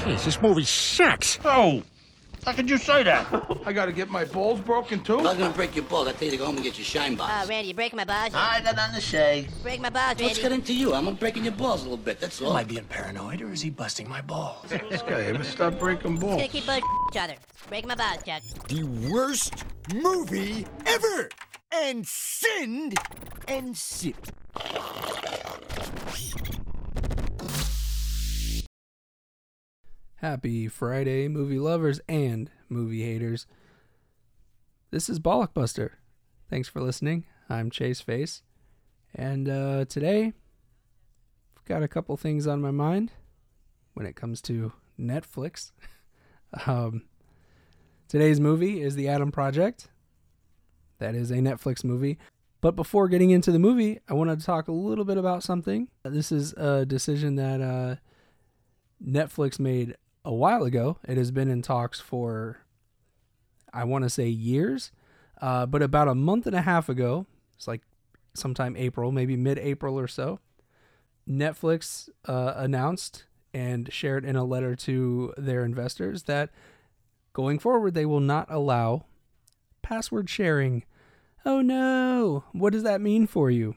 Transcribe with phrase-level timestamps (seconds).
[0.00, 1.38] Jeez, this movie sucks.
[1.44, 1.82] Oh,
[2.44, 3.26] how could you say that?
[3.66, 5.18] I gotta get my balls broken too?
[5.18, 6.08] I'm not gonna break your balls.
[6.08, 7.30] I tell you to go home and get your shine box.
[7.34, 8.32] Oh, Randy, you're breaking my balls.
[8.34, 9.46] I got nothing to say.
[9.62, 10.42] Break my balls, What's Randy.
[10.42, 10.94] got into you?
[10.94, 12.18] I'm breaking your balls a little bit.
[12.18, 12.52] That's all.
[12.52, 14.64] Am I being paranoid or is he busting my balls?
[14.90, 16.36] This guy ever stop breaking balls?
[16.36, 16.82] Gonna keep bugging
[17.12, 17.34] each other.
[17.68, 18.42] Breaking my balls, Chuck.
[18.68, 19.64] The worst
[19.94, 21.28] movie ever!
[21.72, 22.98] And sinned
[23.46, 24.16] and sip.
[30.20, 33.46] Happy Friday, movie lovers and movie haters.
[34.90, 35.92] This is Bollockbuster.
[36.50, 37.24] Thanks for listening.
[37.48, 38.42] I'm Chase Face.
[39.14, 40.34] And uh, today,
[41.56, 43.12] I've got a couple things on my mind
[43.94, 45.70] when it comes to Netflix.
[46.66, 47.04] um,
[48.06, 49.88] today's movie is The Adam Project.
[50.98, 52.18] That is a Netflix movie.
[52.60, 55.88] But before getting into the movie, I wanted to talk a little bit about something.
[56.04, 57.96] This is a decision that uh,
[59.02, 59.96] Netflix made
[60.30, 60.96] a while ago.
[61.06, 62.58] It has been in talks for,
[63.74, 64.92] I want to say years,
[65.42, 67.82] uh, but about a month and a half ago, it's like
[68.32, 70.38] sometime April, maybe mid April or so,
[71.28, 76.50] Netflix uh, announced and shared in a letter to their investors that
[77.32, 79.06] going forward, they will not allow
[79.82, 80.84] password sharing.
[81.44, 82.44] Oh no!
[82.52, 83.74] What does that mean for you?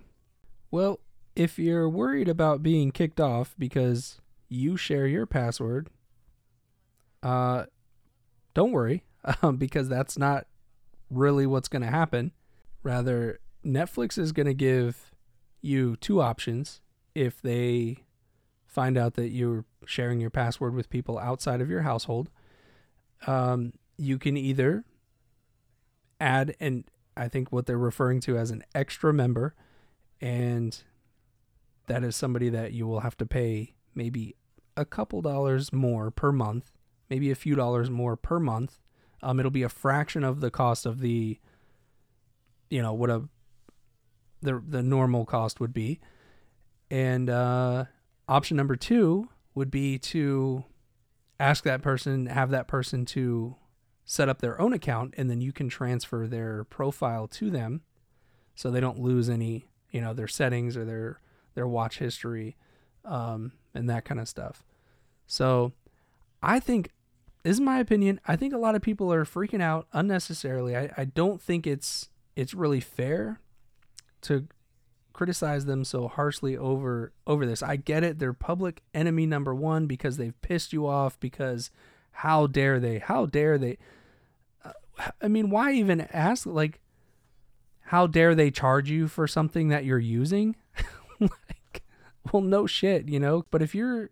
[0.70, 1.00] Well,
[1.36, 5.90] if you're worried about being kicked off because you share your password,
[7.24, 7.66] uh,
[8.54, 9.04] don't worry,
[9.42, 10.46] um, because that's not
[11.10, 12.32] really what's going to happen.
[12.84, 15.12] Rather, Netflix is going to give
[15.62, 16.82] you two options
[17.16, 18.04] if they
[18.68, 22.30] find out that you're sharing your password with people outside of your household.
[23.26, 24.84] Um, you can either
[26.20, 26.84] add and
[27.16, 29.54] I think what they're referring to as an extra member,
[30.20, 30.76] and
[31.88, 34.36] that is somebody that you will have to pay maybe
[34.76, 36.72] a couple dollars more per month,
[37.14, 38.80] maybe a few dollars more per month.
[39.22, 41.40] Um, it'll be a fraction of the cost of the,
[42.72, 43.30] you know, what a
[44.42, 46.00] the the normal cost would be,
[46.90, 47.86] and uh,
[48.28, 50.64] option number two would be to
[51.40, 53.58] ask that person, have that person to
[54.06, 57.82] set up their own account, and then you can transfer their profile to them,
[58.56, 61.20] so they don't lose any, you know, their settings or their
[61.54, 62.58] their watch history,
[63.06, 64.66] um, and that kind of stuff.
[65.28, 65.74] So,
[66.42, 66.90] I think,
[67.44, 68.20] this is my opinion.
[68.26, 70.76] I think a lot of people are freaking out unnecessarily.
[70.76, 73.40] I, I don't think it's it's really fair
[74.22, 74.48] to
[75.12, 77.62] criticize them so harshly over over this.
[77.62, 78.18] I get it.
[78.18, 81.70] They're public enemy number 1 because they've pissed you off because
[82.12, 83.00] how dare they?
[83.00, 83.78] How dare they?
[84.64, 84.72] Uh,
[85.22, 86.80] I mean, why even ask like
[87.88, 90.56] how dare they charge you for something that you're using?
[91.20, 91.84] like
[92.32, 93.46] well, no shit, you know.
[93.52, 94.12] But if you're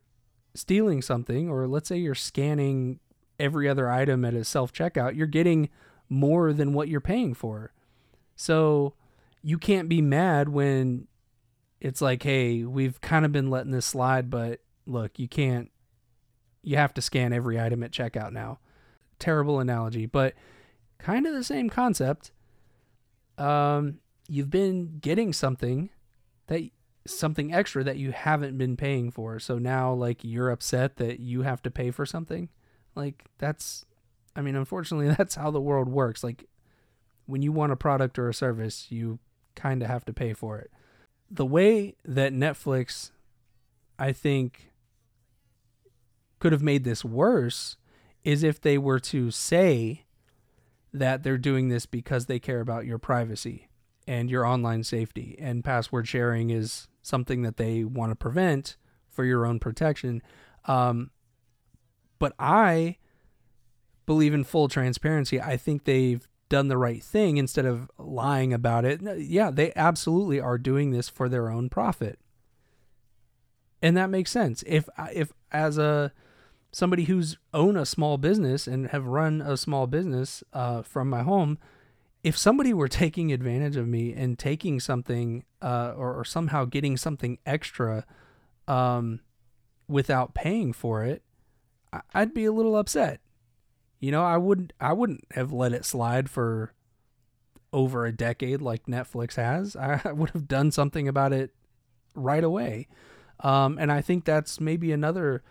[0.54, 3.00] stealing something or let's say you're scanning
[3.42, 5.70] every other item at a self-checkout, you're getting
[6.08, 7.74] more than what you're paying for.
[8.36, 8.94] So,
[9.42, 11.08] you can't be mad when
[11.80, 15.72] it's like, hey, we've kind of been letting this slide, but look, you can't,
[16.62, 18.60] you have to scan every item at checkout now.
[19.18, 20.36] Terrible analogy, but
[21.00, 22.32] kind of the same concept.
[23.38, 25.90] Um, you've been getting something
[26.48, 26.70] that
[27.08, 29.40] something extra that you haven't been paying for.
[29.40, 32.50] So now like you're upset that you have to pay for something.
[32.96, 33.86] Like that's
[34.36, 36.24] I mean, unfortunately that's how the world works.
[36.24, 36.46] Like
[37.26, 39.20] when you want a product or a service, you
[39.56, 40.72] kind of have to pay for it.
[41.30, 43.12] The way that Netflix,
[43.98, 44.72] I think,
[46.40, 47.78] could have made this worse
[48.24, 50.06] is if they were to say
[50.94, 53.70] that they're doing this because they care about your privacy
[54.08, 58.76] and your online safety, and password sharing is something that they want to prevent
[59.10, 60.22] for your own protection.
[60.66, 61.12] Um,
[62.22, 62.98] but I
[64.06, 65.42] believe in full transparency.
[65.42, 69.02] I think they've done the right thing instead of lying about it.
[69.18, 72.20] Yeah, they absolutely are doing this for their own profit.
[73.82, 74.64] And that makes sense.
[74.68, 76.14] If if as a
[76.72, 81.24] somebody who's own a small business and have run a small business uh, from my
[81.24, 81.58] home,
[82.24, 86.98] if somebody were taking advantage of me and taking something uh, or, or somehow getting
[86.98, 88.06] something extra
[88.68, 89.22] um,
[89.88, 91.24] without paying for it,
[92.14, 93.20] I'd be a little upset.
[94.00, 96.74] You know, I wouldn't I wouldn't have let it slide for
[97.74, 99.76] over a decade like Netflix has.
[99.76, 101.52] I would have done something about it
[102.16, 102.88] right away.
[103.40, 105.44] Um, and I think that's maybe another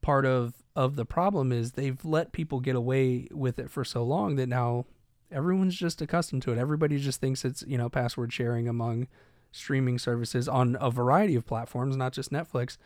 [0.00, 4.02] part of of the problem is they've let people get away with it for so
[4.02, 4.86] long that now
[5.30, 6.58] everyone's just accustomed to it.
[6.58, 9.08] Everybody just thinks it's, you know, password sharing among
[9.50, 12.78] streaming services on a variety of platforms, not just Netflix,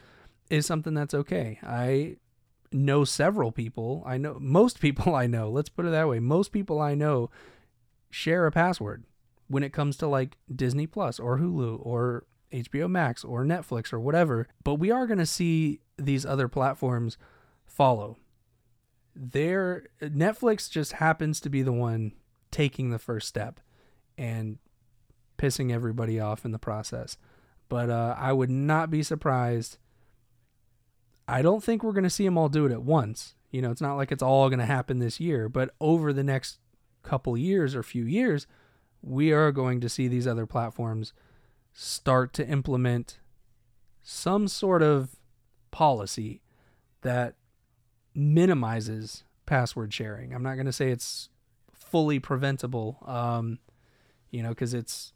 [0.51, 1.59] is something that's okay.
[1.63, 2.17] I
[2.73, 4.03] know several people.
[4.07, 5.51] I know most people I know.
[5.51, 6.21] Let's put it that way.
[6.21, 7.31] Most people I know
[8.11, 9.05] share a password
[9.49, 14.01] when it comes to like Disney Plus or Hulu or HBO Max or Netflix or
[14.01, 14.49] whatever.
[14.65, 17.19] But we are going to see these other platforms
[17.65, 18.19] follow.
[19.15, 22.13] There Netflix just happens to be the one
[22.51, 23.61] taking the first step
[24.19, 24.59] and
[25.39, 27.17] pissing everybody off in the process.
[27.69, 29.79] But uh, I would not be surprised.
[31.29, 33.35] I don't think we're going to see them all do it at once.
[33.51, 36.25] You know, it's not like it's all going to happen this year, but over the
[36.25, 36.59] next
[37.03, 38.47] couple years or few years,
[39.03, 41.13] we are going to see these other platforms
[41.73, 43.19] start to implement
[44.03, 45.17] some sort of
[45.71, 46.41] policy
[47.03, 47.35] that
[48.15, 50.35] minimizes password sharing.
[50.35, 51.29] I'm not going to say it's
[51.73, 53.59] fully preventable, um,
[54.31, 55.13] you know, because it's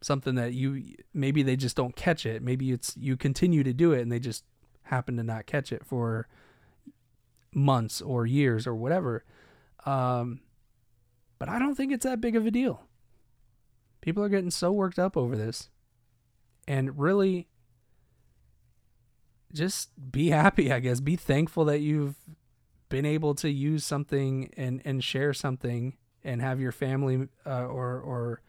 [0.00, 2.42] something that you maybe they just don't catch it.
[2.42, 4.44] Maybe it's you continue to do it and they just
[4.90, 6.28] happen to not catch it for
[7.52, 9.24] months or years or whatever.
[9.86, 10.40] Um,
[11.38, 12.82] but I don't think it's that big of a deal.
[14.00, 15.70] People are getting so worked up over this.
[16.68, 17.48] And really,
[19.52, 21.00] just be happy, I guess.
[21.00, 22.16] Be thankful that you've
[22.88, 27.98] been able to use something and, and share something and have your family uh, or,
[28.00, 28.42] or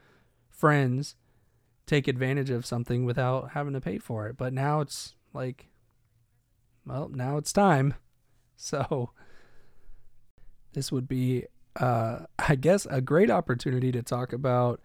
[0.49, 1.15] friends
[1.85, 4.37] take advantage of something without having to pay for it.
[4.37, 5.70] But now it's like,
[6.85, 7.93] well, now it's time.
[8.63, 9.09] So
[10.73, 11.45] this would be,
[11.79, 14.81] uh, I guess, a great opportunity to talk about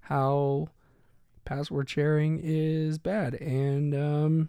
[0.00, 0.70] how
[1.44, 3.34] password sharing is bad.
[3.34, 4.48] And um,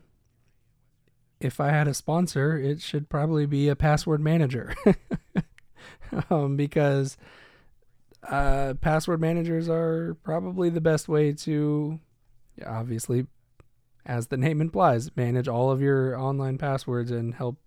[1.39, 4.74] if I had a sponsor, it should probably be a password manager.
[6.30, 7.18] um, because
[8.24, 12.00] uh, password managers are probably the best way to,
[12.65, 13.27] obviously,
[14.06, 17.57] as the name implies, manage all of your online passwords and help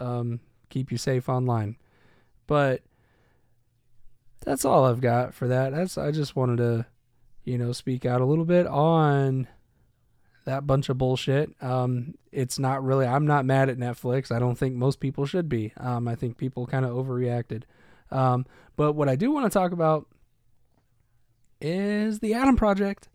[0.00, 1.76] um, keep you safe online.
[2.46, 2.82] But
[4.44, 5.72] that's all I've got for that.
[5.72, 6.86] That's I just wanted to,
[7.44, 9.48] you know, speak out a little bit on
[10.44, 11.50] that bunch of bullshit.
[11.60, 13.06] Um, it's not really.
[13.06, 14.30] I'm not mad at Netflix.
[14.34, 15.72] I don't think most people should be.
[15.76, 17.64] Um, I think people kind of overreacted.
[18.10, 18.46] Um,
[18.76, 20.06] but what I do want to talk about
[21.60, 23.08] is the Adam Project.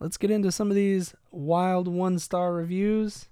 [0.00, 3.28] Let's get into some of these wild one star reviews.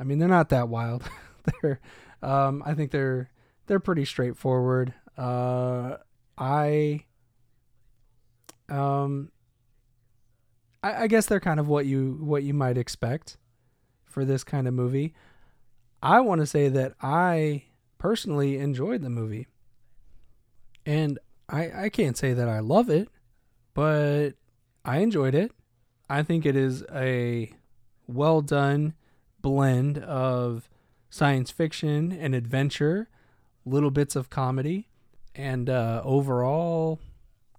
[0.00, 1.04] I mean, they're not that wild.
[1.62, 1.80] they're,
[2.22, 3.30] um, I think they're
[3.66, 4.94] they're pretty straightforward.
[5.16, 5.96] Uh,
[6.36, 7.04] I,
[8.68, 9.30] um,
[10.82, 13.36] I, I guess they're kind of what you what you might expect
[14.04, 15.14] for this kind of movie.
[16.02, 17.64] I want to say that I
[17.98, 19.48] personally enjoyed the movie,
[20.86, 21.18] and
[21.48, 23.08] I I can't say that I love it,
[23.78, 24.30] but
[24.84, 25.52] I enjoyed it.
[26.10, 27.54] I think it is a
[28.08, 28.94] well done
[29.40, 30.68] blend of
[31.10, 33.08] science fiction and adventure,
[33.64, 34.88] little bits of comedy,
[35.32, 36.98] and uh, overall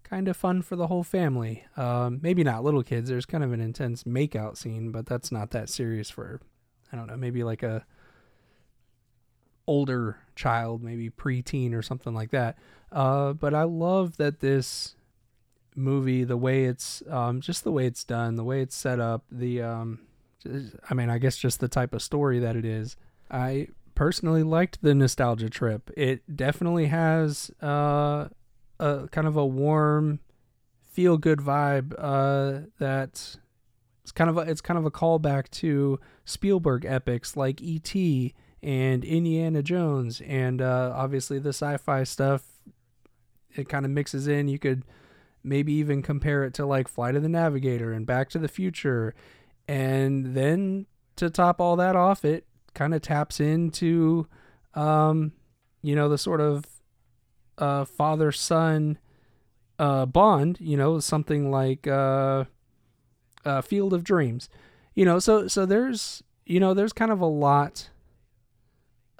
[0.04, 1.63] kind of fun for the whole family.
[1.77, 3.07] Um, maybe not little kids.
[3.07, 6.42] There's kind of an intense makeout scene, but that's not that serious for,
[6.92, 7.86] I don't know, maybe like a
[9.65, 12.57] older child, maybe preteen or something like that.
[12.92, 14.95] Uh, but I love that this
[15.80, 19.24] movie, the way it's, um, just the way it's done, the way it's set up,
[19.31, 20.00] the, um,
[20.90, 22.96] I mean, I guess just the type of story that it is.
[23.30, 25.92] I personally liked the nostalgia trip.
[25.98, 28.30] It definitely has uh,
[28.80, 30.20] a kind of a warm,
[30.86, 33.38] feel good vibe uh, that
[34.03, 38.34] it's kind of a, it's kind of a callback to Spielberg epics like E.T.
[38.63, 42.44] and Indiana Jones, and uh, obviously the sci-fi stuff.
[43.56, 44.48] It kind of mixes in.
[44.48, 44.84] You could
[45.43, 49.13] maybe even compare it to like Flight of the Navigator and Back to the Future
[49.69, 52.43] and then to top all that off, it
[52.74, 54.27] kind of taps into,
[54.74, 55.31] um,
[55.84, 56.65] you know, the sort of
[57.60, 58.98] uh, father son
[59.77, 62.46] uh, bond, you know, something like uh,
[63.46, 64.50] uh, Field of Dreams.
[64.96, 67.89] You know, so so there's you know there's kind of a lot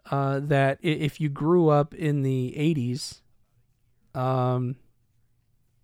[0.10, 3.22] uh, that if you grew up in the '80s,
[4.20, 4.78] um,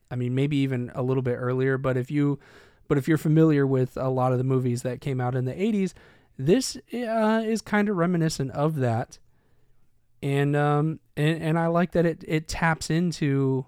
[0.10, 2.40] I mean maybe even a little bit earlier, but if you
[2.88, 5.54] but if you're familiar with a lot of the movies that came out in the
[5.54, 5.94] 80s,
[6.38, 9.18] this uh, is kind of reminiscent of that.
[10.22, 13.66] And, um, and and I like that it, it taps into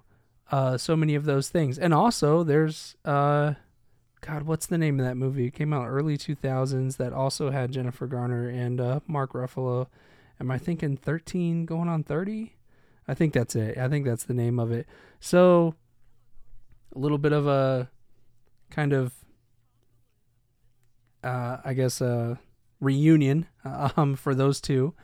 [0.50, 1.78] uh, so many of those things.
[1.78, 3.54] And also, there's uh,
[4.20, 5.46] God, what's the name of that movie?
[5.46, 9.86] It came out early 2000s that also had Jennifer Garner and uh, Mark Ruffalo.
[10.40, 12.54] Am I thinking 13 going on 30?
[13.06, 13.78] I think that's it.
[13.78, 14.86] I think that's the name of it.
[15.20, 15.74] So,
[16.94, 17.90] a little bit of a
[18.70, 19.12] kind of
[21.22, 22.38] uh, I guess a
[22.80, 23.46] reunion
[23.96, 24.94] um, for those two.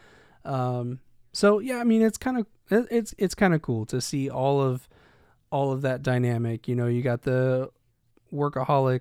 [0.45, 1.01] Um,
[1.33, 4.61] so yeah, I mean it's kind of it's it's kind of cool to see all
[4.61, 4.89] of
[5.51, 6.69] all of that dynamic.
[6.69, 7.71] You know, you got the
[8.33, 9.01] workaholic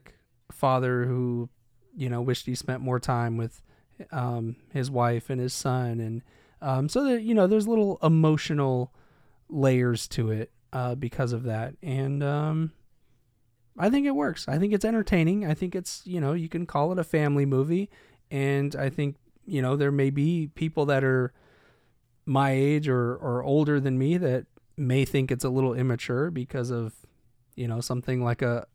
[0.52, 1.50] father who
[1.96, 3.62] you know wished he spent more time with
[4.12, 6.22] um, his wife and his son, and
[6.62, 8.94] um, so that you know there's little emotional
[9.50, 12.72] layers to it uh, because of that, and um,
[13.78, 14.48] I think it works.
[14.48, 15.46] I think it's entertaining.
[15.46, 17.90] I think it's you know you can call it a family movie,
[18.30, 19.16] and I think
[19.46, 21.32] you know there may be people that are
[22.26, 26.72] my age or or older than me that may think it's a little immature because
[26.72, 26.94] of
[27.56, 28.66] you know something like a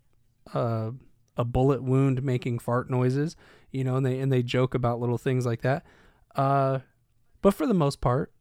[0.55, 0.93] a,
[1.37, 3.37] a bullet wound making fart noises
[3.71, 5.85] you know and they and they joke about little things like that
[6.37, 6.79] uh
[7.43, 8.33] but for the most part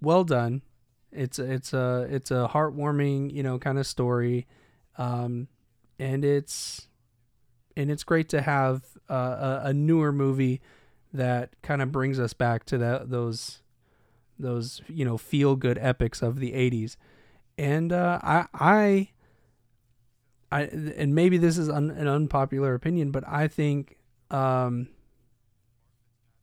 [0.00, 0.62] well done
[1.12, 4.46] it's it's a it's a heartwarming you know kind of story.
[4.96, 5.48] Um
[5.98, 6.88] and it's
[7.76, 10.60] and it's great to have uh, a, a newer movie
[11.12, 13.62] that kind of brings us back to that those
[14.38, 16.96] those you know feel good epics of the 80s
[17.56, 19.08] and uh, I I
[20.50, 23.96] I and maybe this is un, an unpopular opinion but I think
[24.30, 24.88] um,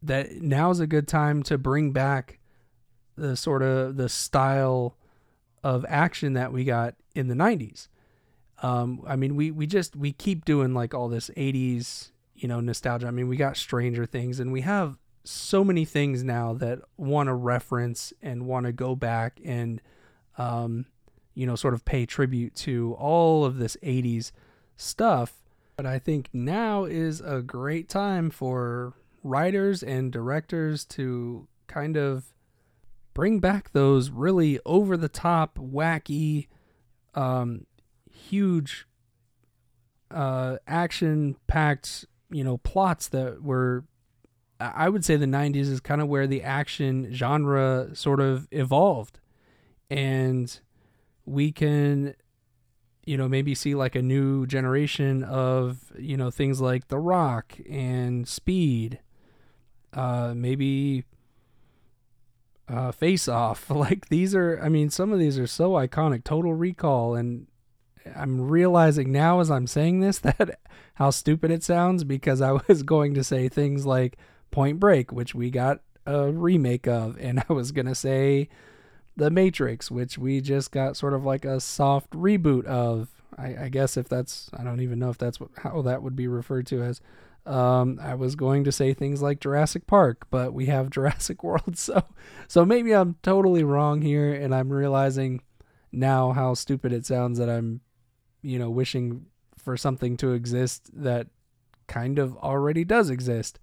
[0.01, 2.39] that now is a good time to bring back
[3.15, 4.95] the sort of the style
[5.63, 7.88] of action that we got in the 90s
[8.62, 12.60] um, I mean we we just we keep doing like all this 80s you know
[12.60, 13.07] nostalgia.
[13.07, 17.27] I mean, we got Stranger Things, and we have so many things now that want
[17.27, 19.81] to reference and want to go back and,
[20.38, 20.86] um,
[21.34, 24.31] you know, sort of pay tribute to all of this '80s
[24.75, 25.34] stuff.
[25.77, 28.93] But I think now is a great time for
[29.24, 32.25] writers and directors to kind of
[33.15, 36.45] bring back those really over the top, wacky,
[37.15, 37.65] um,
[38.12, 38.86] huge,
[40.12, 43.86] uh, action packed you know plots that were
[44.60, 49.19] I would say the 90s is kind of where the action genre sort of evolved.
[49.89, 50.57] And
[51.25, 52.15] we can
[53.05, 57.57] you know maybe see like a new generation of you know things like The Rock
[57.69, 59.00] and Speed
[59.93, 61.05] uh maybe
[62.67, 66.53] uh Face Off like these are I mean some of these are so iconic Total
[66.53, 67.48] Recall and
[68.15, 70.60] I'm realizing now as I'm saying this that
[70.95, 74.17] how stupid it sounds because I was going to say things like
[74.51, 78.50] Point Break, which we got a remake of, and I was to say
[79.15, 83.10] The Matrix, which we just got sort of like a soft reboot of.
[83.38, 86.15] I, I guess if that's, I don't even know if that's what, how that would
[86.15, 87.01] be referred to as.
[87.46, 91.78] Um, I was going to say things like Jurassic Park, but we have Jurassic World,
[91.78, 92.04] so
[92.48, 95.42] so maybe I'm totally wrong here, and I'm realizing
[95.92, 97.82] now how stupid it sounds that I'm
[98.46, 99.25] you know, wishing
[99.58, 101.28] for something to exist that
[101.88, 103.60] kind of already does exist.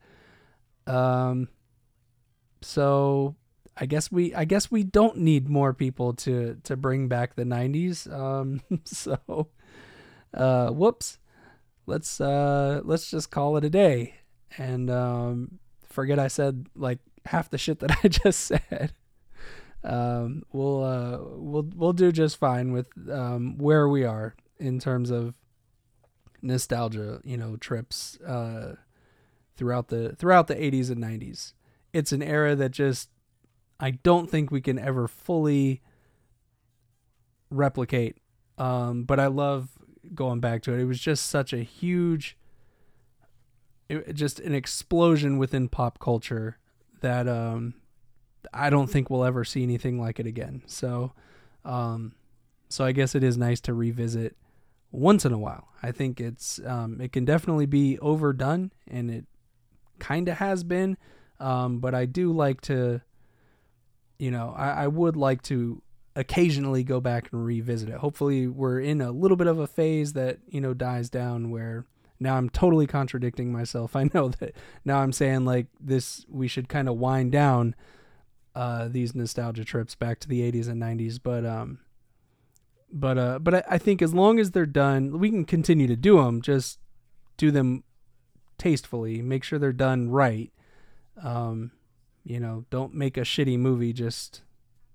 [0.87, 1.49] Um
[2.61, 3.37] so
[3.77, 7.45] I guess we I guess we don't need more people to to bring back the
[7.45, 8.13] 90s.
[8.13, 9.49] Um so
[10.35, 11.19] uh whoops.
[11.87, 14.15] Let's uh let's just call it a day
[14.57, 15.59] and um
[15.89, 18.93] forget I said like half the shit that I just said.
[19.85, 25.11] Um we'll uh we'll we'll do just fine with um where we are in terms
[25.11, 25.35] of
[26.43, 28.75] nostalgia, you know, trips uh,
[29.57, 31.55] throughout the throughout the 80s and 90s.
[31.93, 33.09] It's an era that just
[33.81, 35.83] I don't think we can ever fully
[37.51, 38.19] replicate.
[38.59, 39.71] Um, but I love
[40.15, 40.81] going back to it.
[40.81, 42.37] It was just such a huge
[43.89, 46.59] it, just an explosion within pop culture
[47.01, 47.75] that um
[48.53, 50.63] I don't think we'll ever see anything like it again.
[50.67, 51.13] So
[51.65, 52.15] um
[52.69, 54.37] so I guess it is nice to revisit
[54.93, 55.69] once in a while.
[55.83, 59.27] I think it's um, it can definitely be overdone, and it
[59.99, 60.97] kind of has been.
[61.41, 63.01] Um, but I do like to,
[64.19, 65.83] you know, I, I would like to
[66.15, 67.97] occasionally go back and revisit it.
[67.97, 71.87] Hopefully, we're in a little bit of a phase that you know dies down where
[72.21, 73.97] now I'm totally contradicting myself.
[73.97, 74.55] I know that
[74.85, 77.75] now I'm saying like this we should kind of wind down
[78.55, 81.79] uh, these nostalgia trips back to the 80s and 90s, but um
[82.93, 85.97] but uh, but I, I think as long as they're done, we can continue to
[85.97, 86.43] do them.
[86.43, 86.79] Just
[87.39, 87.85] do them
[88.59, 89.23] tastefully.
[89.23, 90.53] Make sure they're done right.
[91.23, 91.73] Um,
[92.23, 94.43] you know, don't make a shitty movie just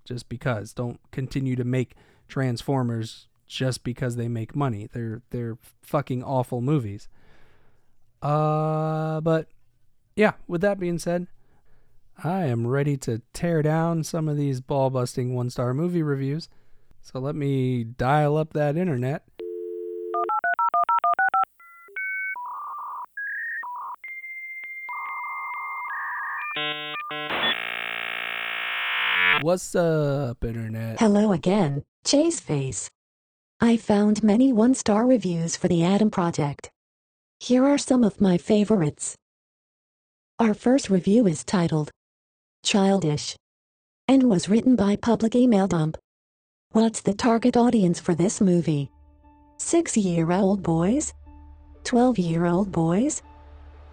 [0.08, 0.72] just because.
[0.72, 1.94] Don't continue to make
[2.26, 4.88] Transformers just because they make money.
[4.92, 7.08] They're they're fucking awful movies.
[8.20, 9.48] Uh, but
[10.16, 10.32] yeah.
[10.48, 11.28] With that being said,
[12.22, 16.48] I am ready to tear down some of these ball busting one star movie reviews.
[17.00, 19.22] So let me dial up that internet.
[29.42, 30.98] What's up, Internet?
[30.98, 32.90] Hello again, Chase Face.
[33.60, 36.70] I found many one star reviews for the Adam Project.
[37.38, 39.14] Here are some of my favorites.
[40.40, 41.92] Our first review is titled
[42.64, 43.36] Childish
[44.08, 45.98] and was written by Public Email Dump.
[46.72, 48.90] What's the target audience for this movie?
[49.56, 51.14] Six year old boys?
[51.84, 53.22] 12 year old boys?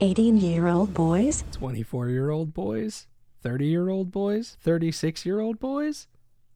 [0.01, 1.43] 18 year old boys?
[1.51, 3.05] 24 year old boys?
[3.45, 4.57] 30 year old boys?
[4.61, 6.07] 36 year old boys?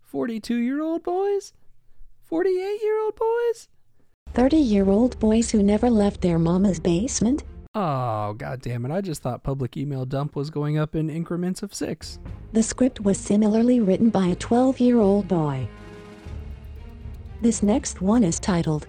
[0.02, 1.54] 42 year old boys?
[2.26, 3.68] 48 year old boys?
[4.34, 7.44] 30 year old boys who never left their mama's basement?
[7.76, 8.92] Oh, god damn it.
[8.92, 12.18] I just thought public email dump was going up in increments of six.
[12.54, 15.68] The script was similarly written by a 12 year old boy.
[17.40, 18.88] This next one is titled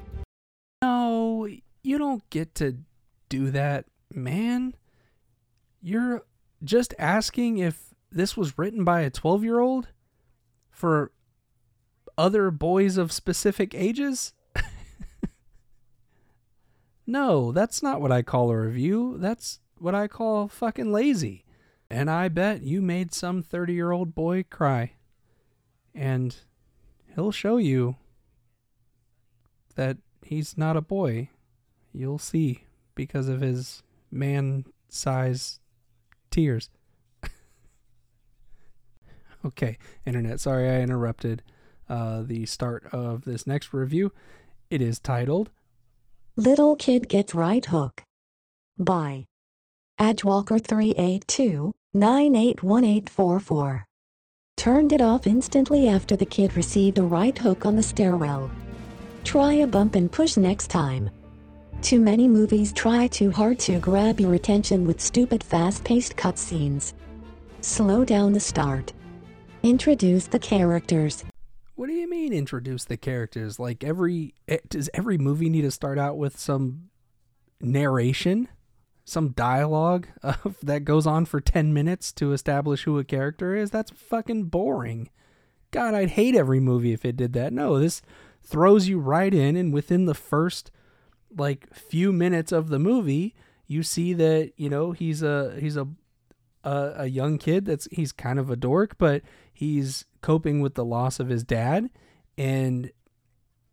[0.81, 1.47] No,
[1.83, 2.79] you don't get to
[3.29, 4.75] do that, man.
[5.83, 6.23] You're
[6.65, 9.89] just asking if this was written by a 12 year old
[10.71, 11.13] for
[12.19, 14.33] other boys of specific ages?
[17.07, 19.17] no, that's not what I call a review.
[19.19, 21.45] That's what I call fucking lazy.
[21.89, 24.93] And I bet you made some 30 year old boy cry.
[25.95, 26.37] And
[27.15, 27.97] he'll show you
[29.75, 31.31] that he's not a boy.
[31.93, 32.65] You'll see
[32.95, 35.59] because of his man size
[36.31, 36.71] tears.
[39.47, 41.43] okay, internet, sorry I interrupted
[41.89, 44.13] uh, the start of this next review.
[44.71, 45.51] It is titled
[46.37, 48.03] Little Kid Gets Right Hook
[48.79, 49.27] by
[49.99, 53.85] Adwalker382 981844.
[54.57, 58.51] Turned it off instantly after the kid received a right hook on the stairwell.
[59.25, 61.11] Try a bump and push next time.
[61.83, 66.93] Too many movies try too hard to grab your attention with stupid fast paced cutscenes.
[67.63, 68.93] Slow down the start.
[69.63, 71.23] Introduce the characters.
[71.75, 73.59] What do you mean introduce the characters?
[73.59, 76.89] Like every eh, does every movie need to start out with some
[77.61, 78.49] narration,
[79.05, 80.09] some dialogue
[80.63, 83.71] that goes on for 10 minutes to establish who a character is?
[83.71, 85.11] That's fucking boring.
[85.73, 87.53] God, I'd hate every movie if it did that.
[87.53, 88.01] No, this
[88.43, 90.71] throws you right in and within the first
[91.37, 93.35] like few minutes of the movie,
[93.67, 95.87] you see that, you know, he's a he's a
[96.65, 99.23] a, a young kid that's he's kind of a dork, but
[99.61, 101.91] he's coping with the loss of his dad
[102.39, 102.91] and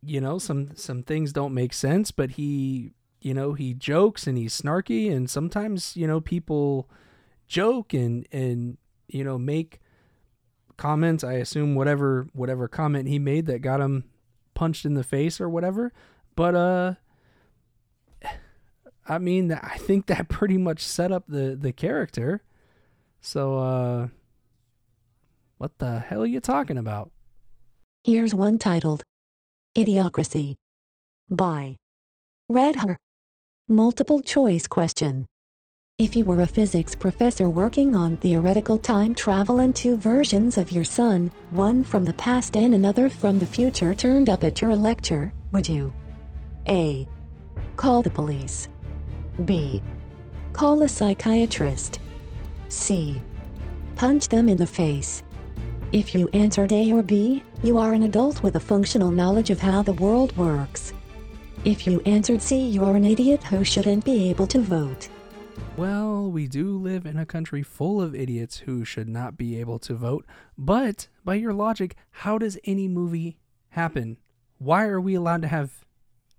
[0.03, 4.37] you know some some things don't make sense but he you know he jokes and
[4.37, 6.89] he's snarky and sometimes you know people
[7.47, 9.79] joke and and you know make
[10.77, 11.23] comments.
[11.23, 14.05] I assume whatever whatever comment he made that got him
[14.53, 15.91] punched in the face or whatever.
[16.35, 16.93] But uh
[19.09, 22.43] i mean that i think that pretty much set up the the character.
[23.19, 24.07] So uh
[25.57, 27.11] what the hell are you talking about?
[28.03, 29.03] Here's one titled
[29.75, 30.55] Idiocracy
[31.29, 31.77] by
[32.49, 32.97] Red Her.
[33.67, 35.25] Multiple choice question.
[35.97, 40.71] If you were a physics professor working on theoretical time travel and two versions of
[40.71, 44.75] your son, one from the past and another from the future turned up at your
[44.75, 45.91] lecture, would you
[46.67, 47.07] A.
[47.75, 48.69] Call the police.
[49.45, 49.81] B.
[50.53, 51.99] Call a psychiatrist.
[52.69, 53.21] C.
[53.95, 55.23] Punch them in the face.
[55.93, 59.59] If you answered A or B, you are an adult with a functional knowledge of
[59.59, 60.93] how the world works.
[61.63, 65.07] If you answered C, you are an idiot who shouldn't be able to vote.
[65.77, 69.79] Well, we do live in a country full of idiots who should not be able
[69.79, 70.25] to vote,
[70.57, 73.37] but by your logic, how does any movie
[73.69, 74.17] happen?
[74.57, 75.85] Why are we allowed to have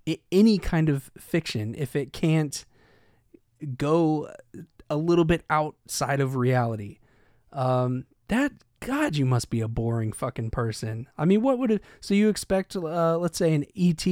[0.06, 2.64] I- any kind of fiction if it can't
[3.76, 4.30] go
[4.90, 6.98] a little bit outside of reality?
[7.52, 8.52] Um, that
[8.88, 11.08] God, you must be a boring fucking person.
[11.18, 11.82] I mean, what would it?
[12.00, 14.02] So you expect, uh, let's say, an ET?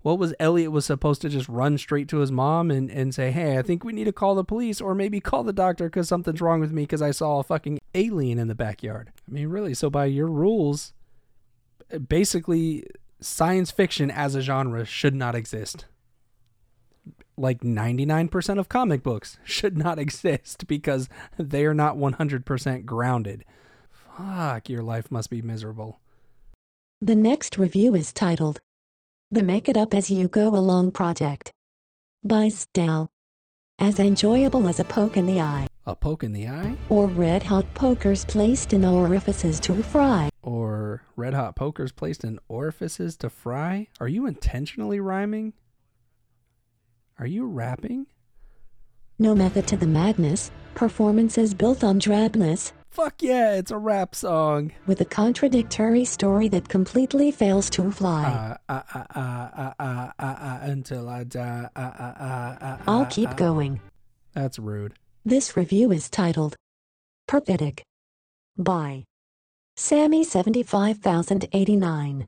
[0.00, 3.30] What was Elliot was supposed to just run straight to his mom and and say,
[3.30, 6.08] "Hey, I think we need to call the police, or maybe call the doctor because
[6.08, 9.48] something's wrong with me because I saw a fucking alien in the backyard." I mean,
[9.48, 9.74] really?
[9.74, 10.94] So by your rules,
[12.08, 12.86] basically,
[13.20, 15.84] science fiction as a genre should not exist.
[17.36, 23.44] Like 99% of comic books should not exist because they are not 100% grounded.
[24.16, 26.00] Fuck, your life must be miserable.
[27.00, 28.60] The next review is titled
[29.30, 31.52] The Make It Up As You Go Along Project
[32.22, 33.08] by Stal.
[33.78, 36.76] As enjoyable as a poke in the eye, A poke in the eye?
[36.88, 40.28] or red hot pokers placed in orifices to fry.
[40.42, 43.88] Or red hot pokers placed in orifices to fry?
[43.98, 45.54] Are you intentionally rhyming?
[47.18, 48.06] Are you rapping?
[49.18, 54.72] No method to the madness, Performances built on drabness, Fuck yeah, it's a rap song.
[54.86, 58.58] With a contradictory story that completely fails to fly.
[58.68, 61.70] Uh, uh, uh, until I die.
[62.86, 63.80] I'll keep going.
[64.34, 64.92] That's rude.
[65.24, 66.54] This review is titled
[67.26, 67.82] Pathetic.
[68.58, 69.04] By
[69.76, 72.26] Sammy 75089.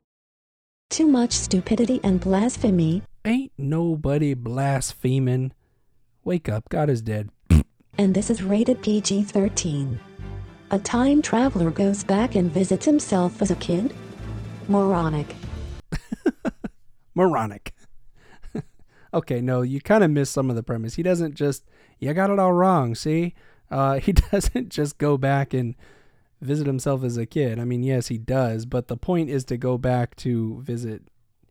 [0.89, 3.03] Too much stupidity and blasphemy.
[3.23, 5.51] Ain't nobody blaspheming.
[6.23, 7.29] Wake up, God is dead.
[7.99, 9.99] And this is rated PG 13.
[10.75, 13.95] A time traveler goes back and visits himself as a kid?
[14.67, 15.33] Moronic.
[17.15, 17.73] Moronic.
[19.13, 20.95] okay, no, you kind of missed some of the premise.
[20.95, 21.63] He doesn't just,
[21.99, 23.35] you got it all wrong, see?
[23.71, 25.75] Uh, he doesn't just go back and
[26.41, 27.57] visit himself as a kid.
[27.57, 31.03] I mean, yes, he does, but the point is to go back to visit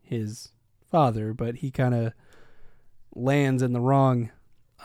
[0.03, 0.49] his
[0.91, 2.13] father, but he kind of
[3.15, 4.29] lands in the wrong,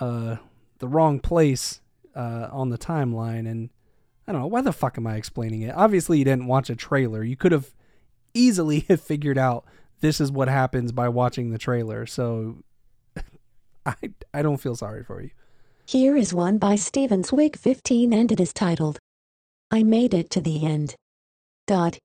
[0.01, 0.37] uh,
[0.79, 1.83] the wrong place
[2.17, 3.47] uh, on the timeline.
[3.47, 3.69] And
[4.31, 5.75] I don't know, why the fuck am I explaining it?
[5.75, 7.25] Obviously, you didn't watch a trailer.
[7.25, 7.73] You could have
[8.33, 9.65] easily have figured out
[10.03, 12.07] this is what happens by watching the trailer.
[12.07, 12.63] So
[13.87, 13.95] I
[14.33, 15.31] I don't feel sorry for you.
[15.85, 19.01] Here is one by Steven Swig 15 and it is titled
[19.73, 20.95] I Made It to the End.
[21.67, 21.99] Dot.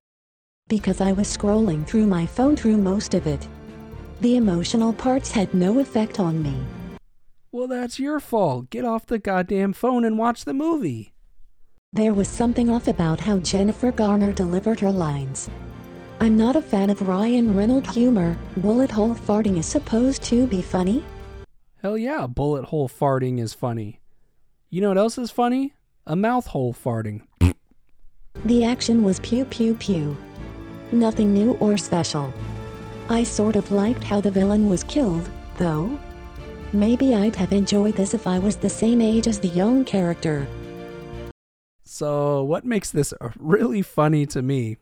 [0.66, 3.46] Because I was scrolling through my phone through most of it.
[4.20, 6.56] The emotional parts had no effect on me.
[7.52, 8.70] Well, that's your fault.
[8.70, 11.12] Get off the goddamn phone and watch the movie.
[11.92, 15.48] There was something off about how Jennifer Garner delivered her lines.
[16.20, 18.36] I'm not a fan of Ryan Reynolds humor.
[18.58, 21.04] Bullet hole farting is supposed to be funny.
[21.82, 24.00] Hell yeah, bullet hole farting is funny.
[24.68, 25.74] You know what else is funny?
[26.06, 27.22] A mouth hole farting.
[28.44, 30.16] The action was pew pew pew.
[30.92, 32.32] Nothing new or special.
[33.08, 35.98] I sort of liked how the villain was killed, though.
[36.72, 40.46] Maybe I'd have enjoyed this if I was the same age as the young character.
[41.96, 44.76] So, what makes this really funny to me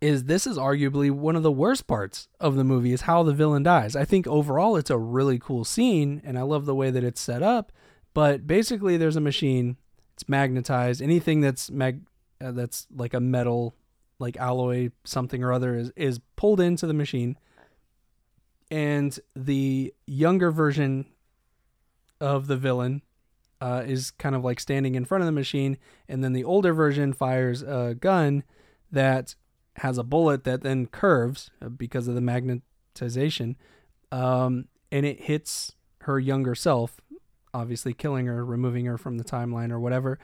[0.00, 3.32] is this is arguably one of the worst parts of the movie is how the
[3.32, 3.96] villain dies.
[3.96, 7.20] I think overall it's a really cool scene and I love the way that it's
[7.20, 7.72] set up,
[8.12, 9.76] but basically there's a machine,
[10.12, 11.02] it's magnetized.
[11.02, 12.02] Anything that's mag
[12.40, 13.74] uh, that's like a metal
[14.20, 17.36] like alloy something or other is is pulled into the machine
[18.70, 21.06] and the younger version
[22.20, 23.02] of the villain
[23.60, 26.72] uh, is kind of like standing in front of the machine, and then the older
[26.72, 28.44] version fires a gun
[28.90, 29.34] that
[29.76, 33.56] has a bullet that then curves uh, because of the magnetization,
[34.12, 37.00] um, and it hits her younger self,
[37.52, 40.18] obviously killing her, removing her from the timeline or whatever.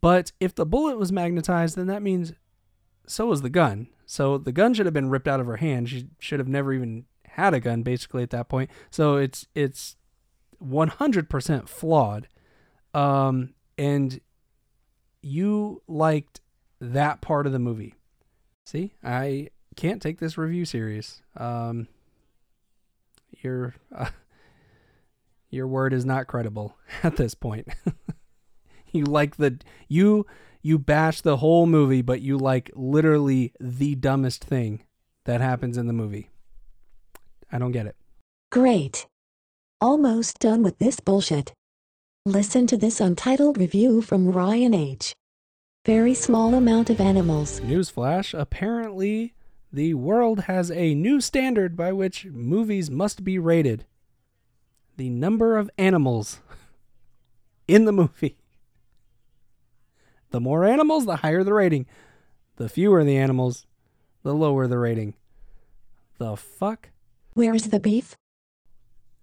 [0.00, 2.32] But if the bullet was magnetized, then that means
[3.06, 3.88] so was the gun.
[4.06, 5.88] So the gun should have been ripped out of her hand.
[5.88, 8.70] She should have never even had a gun basically at that point.
[8.90, 9.96] So it's it's
[10.62, 12.28] 100% flawed.
[12.94, 14.20] Um and
[15.22, 16.40] you liked
[16.80, 17.94] that part of the movie.
[18.66, 18.94] See?
[19.02, 21.22] I can't take this review serious.
[21.36, 21.88] Um
[23.40, 24.10] your uh,
[25.50, 27.68] your word is not credible at this point.
[28.92, 30.26] you like the you
[30.62, 34.84] you bash the whole movie, but you like literally the dumbest thing
[35.24, 36.30] that happens in the movie.
[37.50, 37.96] I don't get it.
[38.50, 39.06] Great.
[39.80, 41.52] Almost done with this bullshit.
[42.24, 45.12] Listen to this untitled review from Ryan H.
[45.84, 47.58] Very small amount of animals.
[47.58, 49.34] Newsflash apparently,
[49.72, 53.86] the world has a new standard by which movies must be rated
[54.96, 56.40] the number of animals
[57.66, 58.36] in the movie.
[60.30, 61.86] The more animals, the higher the rating.
[62.54, 63.66] The fewer the animals,
[64.22, 65.14] the lower the rating.
[66.18, 66.90] The fuck?
[67.32, 68.14] Where's the beef?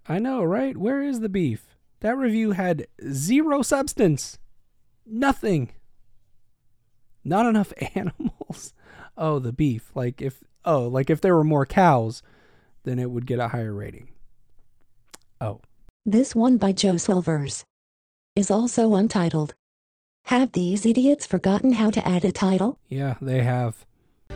[0.05, 0.75] I know, right?
[0.75, 1.68] Where is the beef?
[2.01, 4.39] That review had zero substance.
[5.05, 5.69] Nothing.
[7.23, 8.73] Not enough animals.
[9.17, 9.91] Oh, the beef.
[9.95, 12.23] Like if oh, like if there were more cows,
[12.83, 14.09] then it would get a higher rating.
[15.41, 15.61] Oh.
[16.05, 17.65] This one by Joe Silvers
[18.35, 19.53] is also untitled.
[20.25, 22.79] Have these idiots forgotten how to add a title?
[22.87, 23.85] Yeah, they have.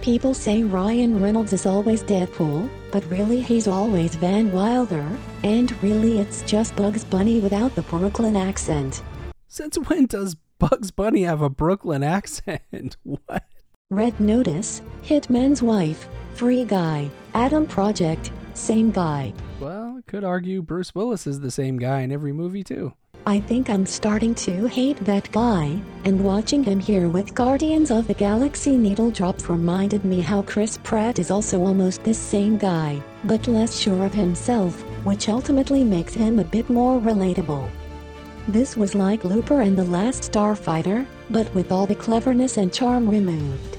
[0.01, 5.07] People say Ryan Reynolds is always Deadpool, but really he's always Van Wilder,
[5.43, 9.01] and really it's just Bugs Bunny without the Brooklyn accent.
[9.47, 12.97] Since when does Bugs Bunny have a Brooklyn accent?
[13.03, 13.45] what?
[13.89, 19.33] Red Notice, Hitman's Wife, Free Guy, Adam Project, same guy.
[19.61, 22.93] Well, could argue Bruce Willis is the same guy in every movie too.
[23.25, 28.05] I think I'm starting to hate that guy, and watching him here with Guardians of
[28.05, 33.01] the Galaxy Needle Drops reminded me how Chris Pratt is also almost this same guy,
[33.23, 37.69] but less sure of himself, which ultimately makes him a bit more relatable.
[38.49, 43.09] This was like Looper and The Last Starfighter, but with all the cleverness and charm
[43.09, 43.77] removed.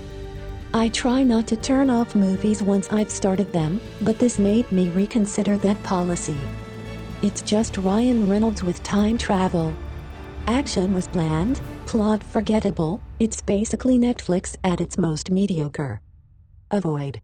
[0.72, 4.88] I try not to turn off movies once I've started them, but this made me
[4.88, 6.38] reconsider that policy.
[7.24, 9.74] It's just Ryan Reynolds with time travel.
[10.46, 16.02] Action was bland, plot forgettable, it's basically Netflix at its most mediocre.
[16.70, 17.22] Avoid.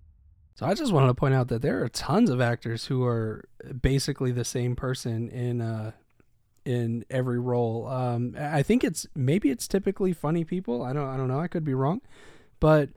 [0.55, 3.47] So I just wanted to point out that there are tons of actors who are
[3.79, 5.93] basically the same person in uh
[6.65, 7.87] in every role.
[7.87, 10.83] Um I think it's maybe it's typically funny people.
[10.83, 11.41] I don't I don't know.
[11.41, 12.01] I could be wrong.
[12.59, 12.89] But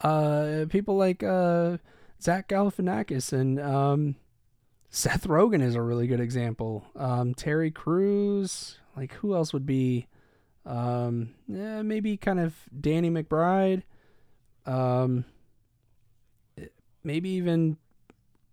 [0.00, 1.76] uh people like uh
[2.22, 4.16] Zach Galifianakis and um
[4.96, 6.86] Seth Rogen is a really good example.
[6.96, 10.06] Um Terry Crews, like who else would be
[10.64, 13.82] um maybe kind of Danny McBride.
[14.64, 15.26] Um
[17.04, 17.76] maybe even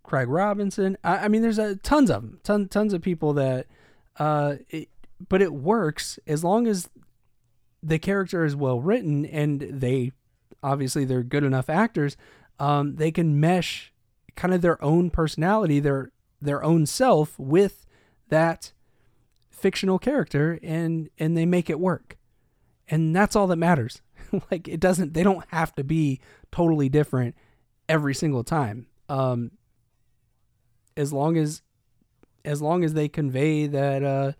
[0.02, 0.98] Craig Robinson.
[1.02, 3.66] I, I mean, there's a, tons of them, ton, tons of people that,
[4.18, 4.90] uh, it,
[5.30, 6.90] but it works as long as
[7.82, 10.12] the character is well written and they,
[10.62, 12.18] obviously, they're good enough actors.
[12.60, 13.94] Um, they can mesh
[14.36, 16.10] kind of their own personality, their
[16.44, 17.86] their own self with
[18.28, 18.72] that
[19.50, 22.16] fictional character, and and they make it work,
[22.88, 24.00] and that's all that matters.
[24.50, 27.34] like it doesn't, they don't have to be totally different
[27.88, 28.86] every single time.
[29.08, 29.52] Um,
[30.96, 31.62] as long as
[32.44, 34.32] as long as they convey that uh,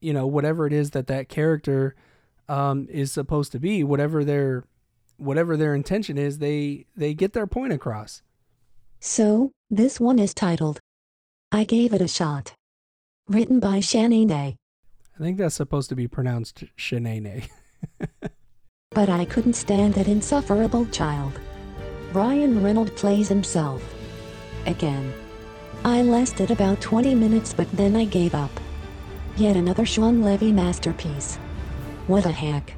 [0.00, 1.94] you know whatever it is that that character
[2.48, 4.64] um, is supposed to be, whatever their
[5.16, 8.22] whatever their intention is, they they get their point across.
[9.00, 10.80] So, this one is titled
[11.50, 12.52] I Gave It a Shot.
[13.26, 14.30] Written by Shanine.
[14.30, 17.48] I think that's supposed to be pronounced Shanane.
[18.90, 21.38] But I couldn't stand that insufferable child.
[22.12, 23.82] Ryan Reynolds plays himself.
[24.66, 25.12] Again.
[25.84, 28.50] I lasted about 20 minutes but then I gave up.
[29.36, 31.36] Yet another Shawn Levy masterpiece.
[32.08, 32.74] What a heck.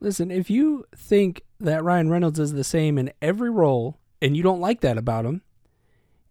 [0.00, 4.42] Listen, if you think that Ryan Reynolds is the same in every role and you
[4.42, 5.42] don't like that about him,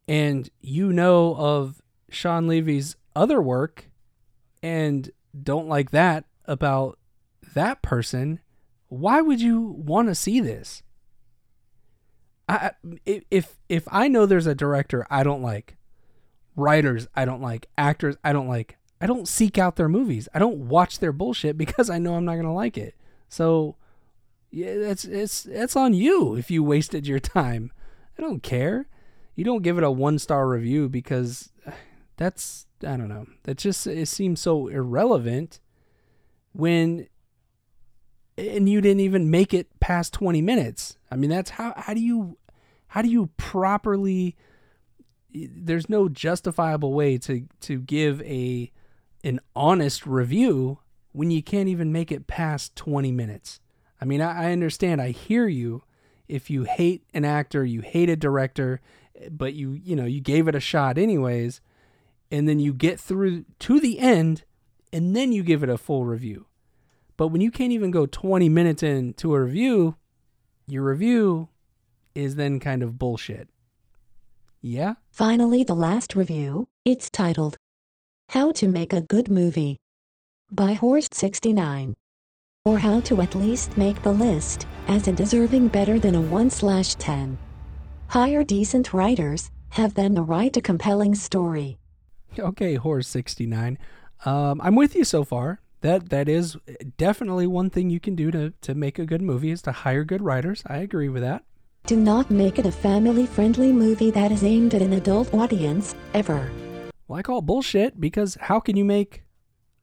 [0.08, 3.90] and you know of Shawn Levy's other work
[4.62, 5.12] and
[5.42, 6.98] don't like that about
[7.56, 8.40] that person,
[8.88, 10.84] why would you want to see this?
[12.48, 12.72] I
[13.06, 15.78] if if I know there's a director I don't like,
[16.56, 20.28] writers I don't like, actors I don't like, I don't seek out their movies.
[20.34, 22.96] I don't watch their bullshit because I know I'm not gonna like it.
[23.30, 23.78] So
[24.52, 27.72] yeah, that's it's it's on you if you wasted your time.
[28.18, 28.88] I don't care.
[29.36, 31.52] You don't give it a one star review because
[32.18, 33.28] that's I don't know.
[33.44, 35.60] That just it seems so irrelevant
[36.52, 37.08] when
[38.38, 40.98] and you didn't even make it past 20 minutes.
[41.12, 42.38] I mean, that's how how do you
[42.88, 44.36] how do you properly
[45.34, 48.72] there's no justifiable way to to give a
[49.24, 50.80] an honest review
[51.12, 53.60] when you can't even make it past 20 minutes.
[54.02, 55.84] I mean, I, I understand, I hear you.
[56.28, 58.82] If you hate an actor, you hate a director,
[59.32, 61.62] but you you know, you gave it a shot anyways,
[62.32, 64.44] and then you get through to the end
[64.94, 66.46] and then you give it a full review.
[67.18, 69.96] But when you can't even go 20 minutes into a review,
[70.68, 71.50] your review
[72.16, 73.50] is then kind of bullshit.
[74.62, 74.96] Yeah?
[75.12, 76.68] Finally, the last review.
[76.86, 77.58] It's titled
[78.30, 79.78] How to Make a Good Movie
[80.52, 81.94] by Horse69.
[82.66, 86.50] Or how to at least make the list, as in deserving better than a 1
[86.50, 87.38] slash 10.
[88.14, 91.80] Hire decent writers, have them to write a compelling story.
[92.38, 93.80] Okay, Horse 69.
[94.24, 95.62] Um, I'm with you so far.
[95.82, 96.56] That that is
[96.96, 100.04] definitely one thing you can do to to make a good movie is to hire
[100.04, 100.62] good writers.
[100.68, 101.44] I agree with that.
[101.88, 105.96] Do not make it a family friendly movie that is aimed at an adult audience,
[106.14, 106.52] ever.
[107.08, 109.24] Well, I call bullshit because how can you make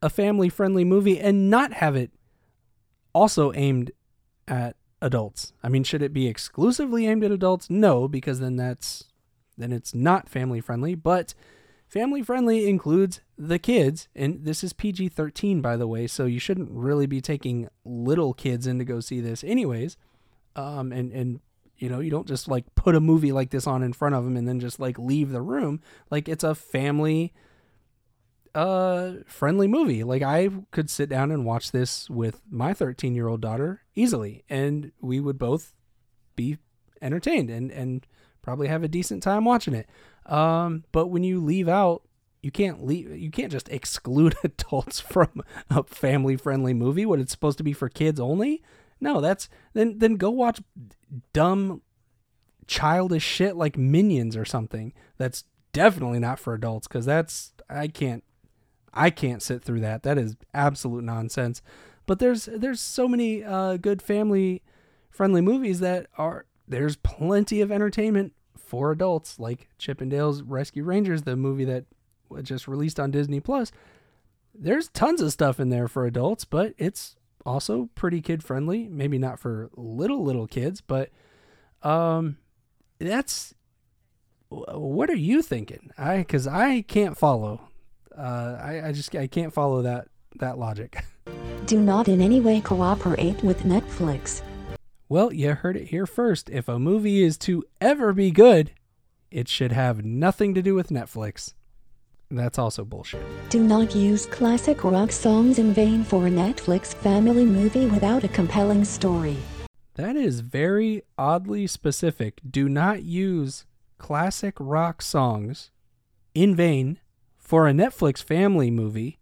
[0.01, 2.11] a family friendly movie and not have it
[3.13, 3.91] also aimed
[4.47, 5.53] at adults?
[5.63, 7.69] I mean, should it be exclusively aimed at adults?
[7.69, 9.05] No, because then that's
[9.57, 11.33] then it's not family friendly, but
[11.87, 16.71] family friendly includes the kids and this is PG-13 by the way, so you shouldn't
[16.71, 19.97] really be taking little kids in to go see this anyways.
[20.55, 21.39] Um and and
[21.77, 24.23] you know, you don't just like put a movie like this on in front of
[24.23, 25.81] them and then just like leave the room.
[26.11, 27.33] Like it's a family
[28.53, 30.03] uh friendly movie.
[30.03, 35.19] Like I could sit down and watch this with my 13-year-old daughter easily and we
[35.19, 35.73] would both
[36.35, 36.57] be
[37.01, 38.05] entertained and and
[38.41, 39.87] probably have a decent time watching it.
[40.25, 42.03] Um but when you leave out
[42.41, 47.31] you can't leave you can't just exclude adults from a family friendly movie when it's
[47.31, 48.61] supposed to be for kids only.
[48.99, 50.61] No, that's then then go watch
[51.33, 51.81] dumb
[52.67, 54.93] childish shit like Minions or something.
[55.17, 58.23] That's definitely not for adults cuz that's I can't
[58.93, 60.03] I can't sit through that.
[60.03, 61.61] That is absolute nonsense.
[62.05, 64.61] But there's there's so many uh, good family
[65.09, 71.35] friendly movies that are there's plenty of entertainment for adults, like Chippendales Rescue Rangers, the
[71.35, 71.85] movie that
[72.41, 73.71] just released on Disney Plus.
[74.53, 78.87] There's tons of stuff in there for adults, but it's also pretty kid friendly.
[78.87, 81.09] Maybe not for little little kids, but
[81.83, 82.37] um,
[82.99, 83.53] that's
[84.49, 85.91] what are you thinking?
[85.97, 87.70] I because I can't follow.
[88.17, 91.03] Uh, I I just I can't follow that that logic.
[91.65, 94.41] Do not in any way cooperate with Netflix.
[95.07, 96.49] Well, you heard it here first.
[96.49, 98.71] If a movie is to ever be good,
[99.29, 101.53] it should have nothing to do with Netflix.
[102.29, 103.23] That's also bullshit.
[103.49, 108.29] Do not use classic rock songs in vain for a Netflix family movie without a
[108.29, 109.35] compelling story.
[109.95, 112.39] That is very oddly specific.
[112.49, 113.65] Do not use
[113.97, 115.71] classic rock songs
[116.33, 116.99] in vain
[117.51, 119.19] for a Netflix family movie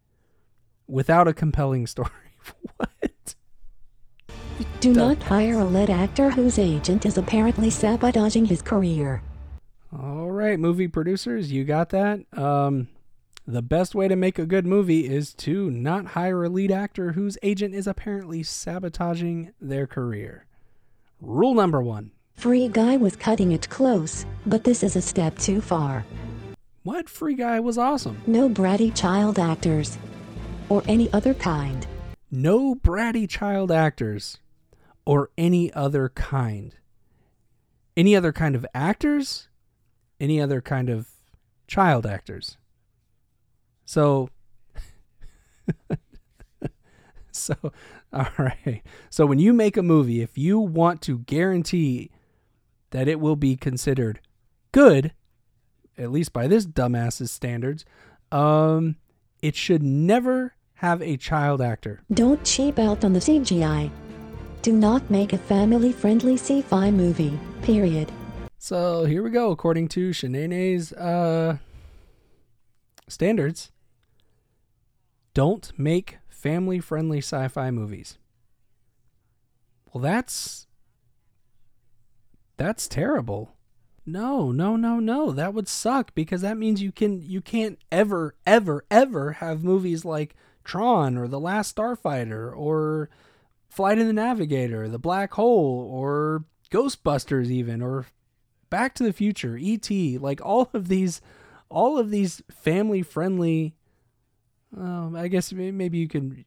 [0.86, 2.12] without a compelling story.
[2.78, 3.34] what?
[4.82, 9.24] Do not hire a lead actor whose agent is apparently sabotaging his career.
[9.92, 12.20] All right, movie producers, you got that?
[12.38, 12.90] Um
[13.48, 17.14] the best way to make a good movie is to not hire a lead actor
[17.14, 20.46] whose agent is apparently sabotaging their career.
[21.20, 22.12] Rule number 1.
[22.36, 26.06] Free Guy was cutting it close, but this is a step too far.
[26.90, 28.20] What Free Guy was awesome.
[28.26, 30.00] No bratty child actors.
[30.70, 31.86] Or any other kind.
[32.32, 34.40] No bratty child actors
[35.06, 36.74] or any other kind.
[37.96, 39.50] Any other kind of actors?
[40.20, 41.10] Any other kind of
[41.68, 42.58] child actors?
[43.86, 44.32] So,
[47.32, 47.54] so,
[48.12, 48.82] all right.
[49.12, 52.10] So, when you make a movie, if you want to guarantee
[52.90, 54.22] that it will be considered
[54.72, 55.14] good,
[56.00, 57.86] at least by this dumbass's standards,
[58.32, 58.96] um,
[59.42, 62.02] it should never have a child actor.
[62.12, 63.92] Don't cheap out on the CGI.
[64.62, 68.12] Do not make a family friendly sci fi movie, period.
[68.58, 69.52] So here we go.
[69.52, 71.58] According to Shanane's uh,
[73.08, 73.72] standards,
[75.34, 78.18] don't make family friendly sci fi movies.
[79.94, 80.68] Well, that's.
[82.58, 83.56] That's terrible.
[84.06, 85.32] No, no, no, no.
[85.32, 90.06] That would suck because that means you can you can't ever, ever, ever have movies
[90.06, 93.10] like Tron or The Last Starfighter or
[93.70, 98.08] Flight of the Navigator, The Black Hole, or Ghostbusters even, or
[98.70, 101.22] Back to the Future, E.T., like all of these
[101.70, 103.76] all of these family friendly
[104.76, 106.46] um, I guess maybe you can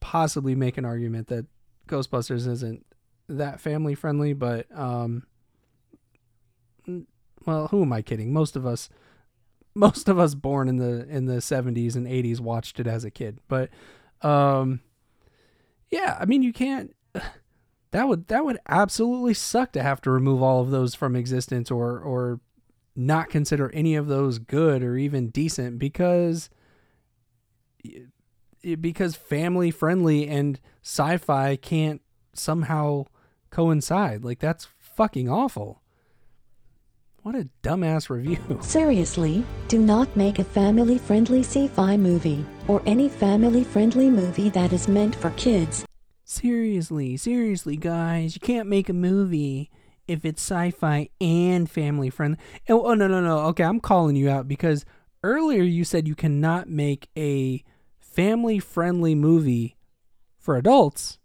[0.00, 1.46] possibly make an argument that
[1.88, 2.86] Ghostbusters isn't
[3.28, 5.24] that family friendly, but um
[7.46, 8.32] well, who am I kidding?
[8.32, 8.88] Most of us
[9.74, 13.10] most of us born in the in the 70s and 80s watched it as a
[13.10, 13.40] kid.
[13.48, 13.70] But
[14.22, 14.80] um
[15.90, 16.94] yeah, I mean you can't
[17.90, 21.70] that would that would absolutely suck to have to remove all of those from existence
[21.70, 22.40] or or
[22.96, 26.48] not consider any of those good or even decent because
[28.80, 32.00] because family friendly and sci-fi can't
[32.32, 33.04] somehow
[33.50, 34.24] coincide.
[34.24, 35.82] Like that's fucking awful.
[37.24, 38.36] What a dumbass review.
[38.60, 44.50] Seriously, do not make a family friendly sci fi movie, or any family friendly movie
[44.50, 45.86] that is meant for kids.
[46.24, 49.70] seriously, seriously, guys, you can't make a movie
[50.06, 52.36] if it's sci-fi and family friendly.
[52.68, 53.38] Oh, oh no, no, no.
[53.46, 54.84] Okay, I'm calling you out because
[55.22, 57.64] earlier you said you cannot make a
[58.00, 59.78] family friendly movie
[60.36, 61.18] for adults.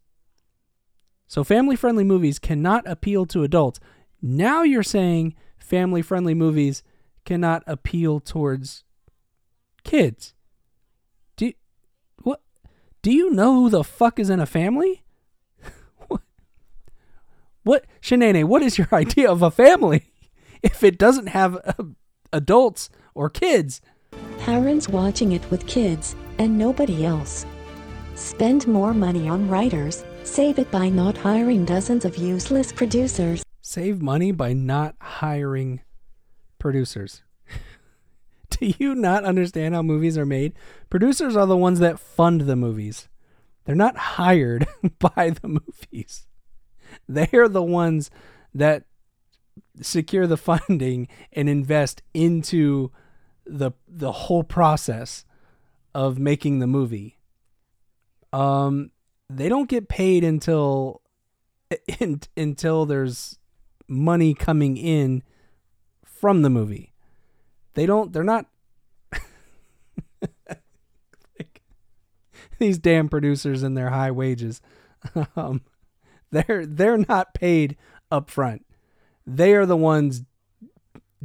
[1.28, 3.82] So family friendly movies cannot appeal to adults.
[4.22, 5.36] Now you're saying
[5.70, 6.84] family friendly movies
[7.26, 8.84] cannot appeal towards
[9.84, 10.34] kids.
[11.38, 11.54] Do
[12.24, 12.42] what
[13.04, 15.04] do you know who the fuck is in a family?
[16.08, 16.22] what
[17.64, 20.12] what Shanane, what is your idea of a family
[20.64, 21.84] if it doesn't have uh,
[22.34, 23.80] adults or kids?
[24.40, 27.46] Parents watching it with kids, and nobody else.
[28.16, 33.44] Spend more money on writers, save it by not hiring dozens of useless producers.
[33.70, 35.82] Save money by not hiring
[36.58, 37.22] producers.
[38.50, 40.54] Do you not understand how movies are made?
[40.90, 43.10] Producers are the ones that fund the movies.
[43.66, 44.68] They're not hired
[45.00, 46.26] by the movies.
[47.08, 48.10] They are the ones
[48.56, 48.86] that
[49.82, 52.92] secure the funding and invest into
[53.46, 55.26] the the whole process
[55.94, 57.20] of making the movie.
[58.34, 58.90] Um
[59.30, 61.04] they don't get paid until
[62.00, 63.39] in, until there's
[63.90, 65.24] money coming in
[66.04, 66.94] from the movie.
[67.74, 68.46] They don't they're not
[72.60, 74.62] these damn producers and their high wages.
[75.38, 75.62] Um,
[76.32, 77.78] they're they're not paid
[78.12, 78.66] up front.
[79.26, 80.24] They are the ones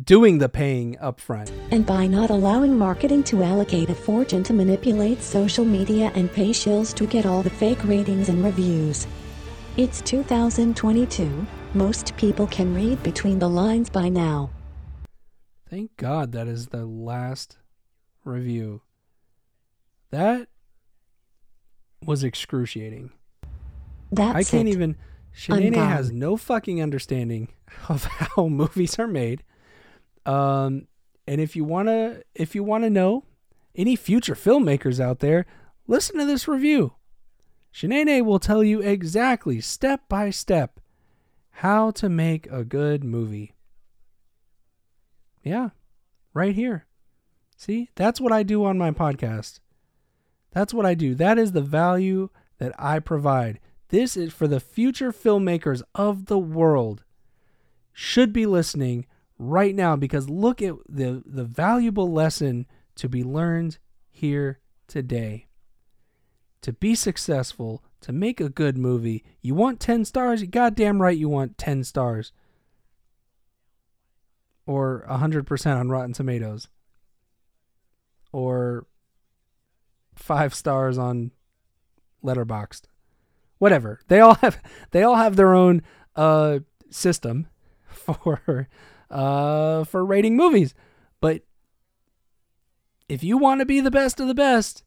[0.03, 1.53] doing the paying up front.
[1.71, 6.51] And by not allowing marketing to allocate a fortune to manipulate social media and pay
[6.51, 9.07] shills to get all the fake ratings and reviews.
[9.77, 11.47] It's 2022.
[11.75, 14.51] Most people can read between the lines by now.
[15.69, 17.59] Thank God that is the last
[18.25, 18.83] review.
[20.11, 20.47] That
[22.05, 23.11] was excruciating.
[24.13, 24.73] That's I can't it.
[24.73, 24.97] even.
[25.37, 27.49] Shanae has no fucking understanding
[27.89, 29.43] of how movies are made.
[30.25, 30.87] Um,
[31.27, 33.25] and if you wanna, if you wanna know
[33.75, 35.45] any future filmmakers out there,
[35.89, 36.95] listen to this review.
[37.75, 40.79] Shanae will tell you exactly, step by step,
[41.59, 43.55] how to make a good movie.
[45.45, 45.71] Yeah,
[46.33, 46.87] right here.
[47.57, 49.61] See, that's what I do on my podcast.
[50.51, 51.15] That's what I do.
[51.15, 53.61] That is the value that I provide.
[53.91, 57.05] This is for the future filmmakers of the world.
[57.93, 59.07] Should be listening
[59.39, 63.79] right now because look at the, the valuable lesson to be learned
[64.11, 65.47] here today.
[66.63, 70.41] To be successful, to make a good movie, you want 10 stars?
[70.41, 72.33] You goddamn right you want 10 stars.
[74.67, 76.69] Or 100% on Rotten Tomatoes.
[78.33, 78.87] Or
[80.17, 81.33] 5 stars on
[82.25, 82.83] Letterboxd
[83.65, 84.01] whatever.
[84.09, 85.83] They all have they all have their own
[86.17, 86.59] uh
[86.91, 87.47] system
[87.89, 88.69] for
[89.11, 90.75] uh for rating movies.
[91.21, 91.43] But
[93.09, 94.85] if you want to be the best of the best,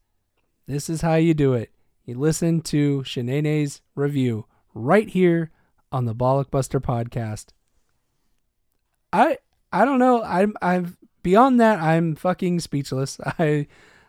[0.68, 1.72] this is how you do it.
[2.08, 5.52] You listen to Shanae's review right here
[5.92, 7.48] on the Bollockbuster podcast.
[9.12, 9.40] I
[9.74, 10.24] I don't know.
[10.24, 11.80] I'm I'm beyond that.
[11.82, 13.20] I'm fucking speechless.
[13.40, 13.68] I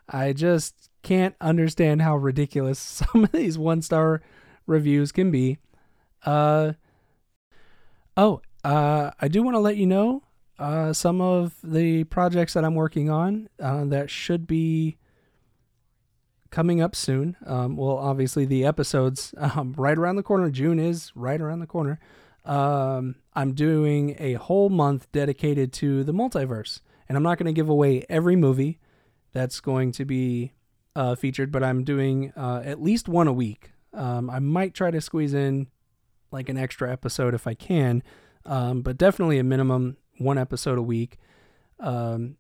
[0.09, 2.79] I just can't understand how ridiculous
[3.13, 4.23] some of these one star
[4.69, 5.59] reviews can be.
[6.25, 6.75] Uh
[8.17, 10.23] oh, uh I do want to let you know
[10.61, 14.99] uh some of the projects that I'm working on uh, that should be
[16.51, 17.37] coming up soon.
[17.47, 20.51] Um, well, obviously the episodes um, right around the corner.
[20.51, 21.99] June is right around the corner.
[22.45, 27.53] Um, I'm doing a whole month dedicated to the multiverse, and I'm not going to
[27.53, 28.79] give away every movie
[29.33, 30.53] that's going to be
[30.97, 33.73] uh, featured, but I'm doing uh, at least one a week.
[33.93, 35.69] Um, I might try to squeeze in
[36.31, 38.03] like an extra episode if I can,
[38.47, 41.19] um, but definitely a minimum one episode a week.
[41.81, 42.37] Um,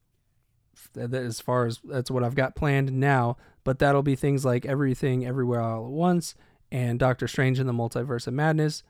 [0.97, 5.27] as far as that's what I've got planned now, but that'll be things like everything
[5.27, 6.35] everywhere all at once
[6.71, 8.83] and Doctor Strange in the Multiverse of Madness,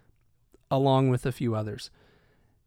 [0.71, 1.91] along with a few others.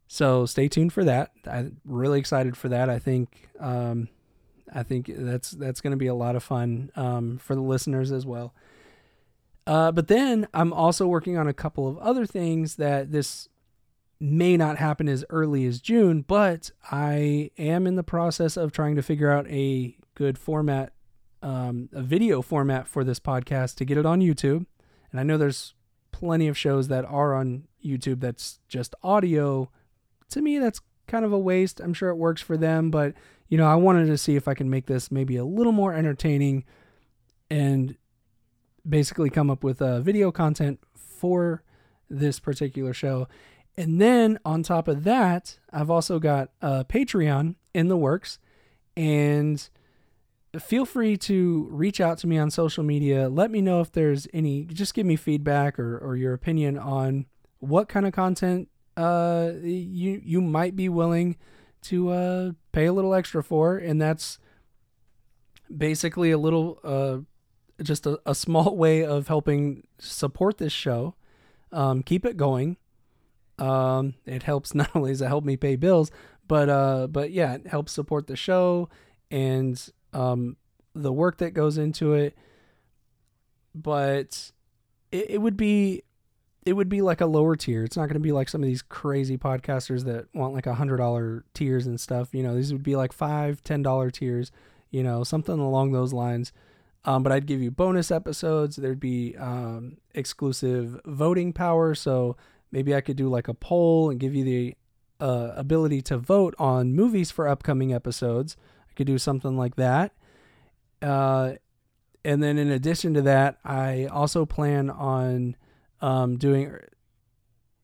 [0.06, 1.30] So stay tuned for that.
[1.46, 2.90] I'm really excited for that.
[2.90, 4.08] I think um,
[4.74, 8.12] I think that's that's going to be a lot of fun um, for the listeners
[8.12, 8.54] as well.
[9.66, 13.48] Uh, but then I'm also working on a couple of other things that this
[14.22, 18.94] may not happen as early as June, but I am in the process of trying
[18.94, 20.92] to figure out a good format,
[21.42, 24.64] um, a video format for this podcast to get it on YouTube.
[25.10, 25.74] And I know there's
[26.12, 29.70] plenty of shows that are on YouTube that's just audio.
[30.30, 31.80] To me, that's kind of a waste.
[31.80, 33.14] I'm sure it works for them, but
[33.48, 35.92] you know, I wanted to see if I can make this maybe a little more
[35.92, 36.64] entertaining
[37.50, 37.96] and
[38.88, 41.64] basically come up with uh, video content for
[42.08, 43.26] this particular show.
[43.76, 48.38] And then on top of that, I've also got a Patreon in the works.
[48.96, 49.66] And
[50.58, 53.28] feel free to reach out to me on social media.
[53.28, 57.26] Let me know if there's any, just give me feedback or, or your opinion on
[57.60, 61.36] what kind of content uh, you, you might be willing
[61.82, 63.78] to uh, pay a little extra for.
[63.78, 64.38] And that's
[65.74, 67.18] basically a little, uh,
[67.82, 71.14] just a, a small way of helping support this show,
[71.72, 72.76] um, keep it going.
[73.62, 76.10] Um, it helps not only does it help me pay bills,
[76.48, 78.88] but uh, but yeah, it helps support the show
[79.30, 79.80] and
[80.12, 80.56] um,
[80.94, 82.36] the work that goes into it.
[83.74, 84.50] But
[85.12, 86.02] it, it would be
[86.66, 87.84] it would be like a lower tier.
[87.84, 90.74] It's not going to be like some of these crazy podcasters that want like a
[90.74, 92.34] hundred dollar tiers and stuff.
[92.34, 94.50] You know, these would be like five, ten dollar tiers.
[94.90, 96.52] You know, something along those lines.
[97.04, 98.76] Um, but I'd give you bonus episodes.
[98.76, 101.94] There'd be um, exclusive voting power.
[101.94, 102.36] So
[102.72, 104.74] maybe I could do like a poll and give you the
[105.20, 108.56] uh, ability to vote on movies for upcoming episodes.
[108.90, 110.12] I could do something like that.
[111.00, 111.54] Uh,
[112.24, 115.56] and then in addition to that, I also plan on
[116.00, 116.74] um, doing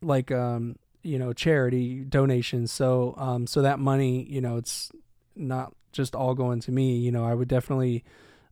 [0.01, 2.73] like um, you know charity donations.
[2.73, 4.91] So um, so that money, you know, it's
[5.37, 6.97] not just all going to me.
[6.99, 8.05] You know, I would definitely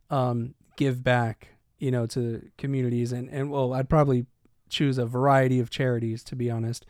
[0.09, 4.25] um, give back you know, to communities and and well, I'd probably
[4.69, 6.85] choose a variety of charities to be honest.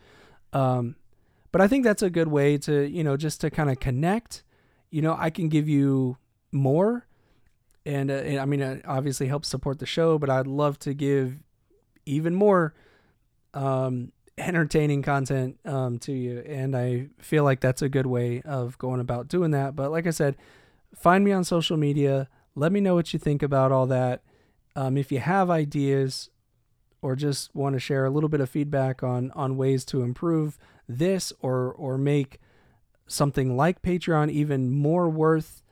[0.54, 0.96] Um,
[1.52, 4.44] but I think that's a good way to you know just to kind of connect.
[4.90, 6.18] You know, I can give you
[6.52, 7.06] more,
[7.86, 10.94] and, uh, and I mean, it obviously helps support the show, but I'd love to
[10.94, 11.38] give
[12.06, 12.74] even more
[13.54, 16.40] um, entertaining content um, to you.
[16.46, 19.76] And I feel like that's a good way of going about doing that.
[19.76, 20.36] But like I said,
[20.96, 22.28] find me on social media.
[22.56, 24.22] Let me know what you think about all that.
[24.76, 26.30] Um, if you have ideas
[27.02, 30.58] or just want to share a little bit of feedback on on ways to improve
[30.88, 32.40] this or or make
[33.08, 35.64] something like Patreon even more worth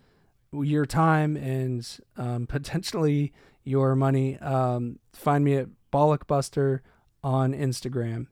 [0.52, 6.80] your time and um, potentially your money, um, find me at Bollockbuster
[7.24, 8.28] on Instagram.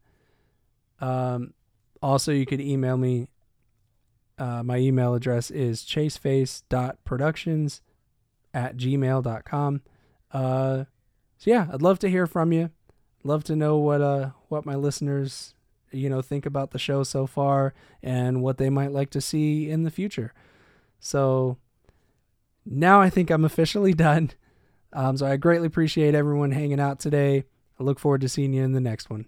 [1.02, 1.54] Um,
[2.02, 3.28] also, you could email me.
[4.38, 7.82] Uh, my email address is chaseface.productions
[8.54, 9.82] at gmail.com.
[10.32, 10.84] Uh,
[11.38, 12.70] so yeah, I'd love to hear from you.
[13.24, 15.54] Love to know what uh what my listeners
[15.92, 19.70] you know think about the show so far and what they might like to see
[19.70, 20.34] in the future.
[21.00, 21.58] So
[22.66, 24.32] now I think I'm officially done.
[24.92, 27.46] Um, so I greatly appreciate everyone hanging out today.
[27.80, 29.26] I look forward to seeing you in the next one.